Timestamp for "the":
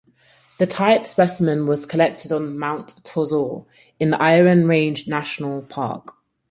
0.57-0.65, 4.09-4.19